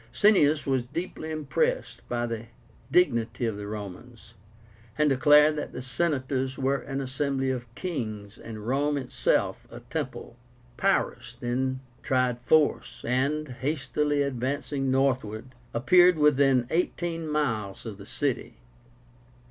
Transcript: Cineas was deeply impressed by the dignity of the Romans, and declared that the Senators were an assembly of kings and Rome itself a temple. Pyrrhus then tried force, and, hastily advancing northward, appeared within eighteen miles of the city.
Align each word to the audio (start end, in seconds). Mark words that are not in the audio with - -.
Cineas 0.11 0.65
was 0.65 0.81
deeply 0.81 1.29
impressed 1.29 2.01
by 2.09 2.25
the 2.25 2.45
dignity 2.89 3.45
of 3.45 3.55
the 3.55 3.67
Romans, 3.67 4.33
and 4.97 5.07
declared 5.09 5.57
that 5.57 5.73
the 5.73 5.81
Senators 5.83 6.57
were 6.57 6.79
an 6.79 7.01
assembly 7.01 7.51
of 7.51 7.71
kings 7.75 8.39
and 8.39 8.65
Rome 8.65 8.97
itself 8.97 9.67
a 9.69 9.81
temple. 9.81 10.37
Pyrrhus 10.75 11.35
then 11.39 11.81
tried 12.01 12.41
force, 12.41 13.05
and, 13.07 13.47
hastily 13.49 14.23
advancing 14.23 14.89
northward, 14.89 15.53
appeared 15.71 16.17
within 16.17 16.65
eighteen 16.71 17.27
miles 17.27 17.85
of 17.85 17.99
the 17.99 18.05
city. 18.07 18.57